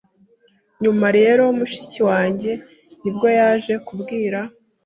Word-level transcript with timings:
Nyuma 0.81 1.07
rero 1.17 1.43
mushiki 1.57 1.99
wanjye 2.09 2.51
nibwo 3.01 3.27
yaje 3.39 3.73
kubwira 3.87 4.39